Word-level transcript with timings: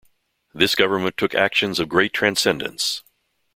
This 0.51 0.73
government 0.73 1.15
took 1.15 1.35
actions 1.35 1.79
of 1.79 1.87
great 1.87 2.11
transcendence. 2.11 3.03